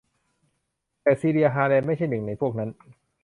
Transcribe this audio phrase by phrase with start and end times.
[1.01, 2.69] แต่ซีเลีย ฮาร์แลนด์ไม่ใช่หนึ่งในพวกนั้น